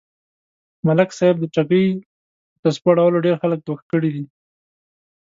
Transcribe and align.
ملک 0.87 1.09
صاحب 1.17 1.35
د 1.39 1.45
ټگۍ 1.55 1.85
يه 1.91 1.99
تسبو 2.61 2.89
اړولو 2.93 3.23
ډېر 3.25 3.35
خلک 3.41 3.59
دوکه 3.61 3.85
کړي 3.91 4.09
دي. 4.15 4.25